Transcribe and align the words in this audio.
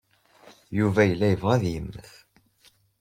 Yuba 0.77 1.01
yella 1.09 1.27
yebɣa 1.31 1.51
ad 1.55 1.63
yemmet. 1.71 2.11